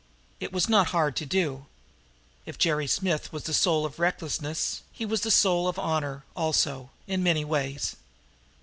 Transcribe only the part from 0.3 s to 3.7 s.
It was not hard to do. If Jerry Smith was the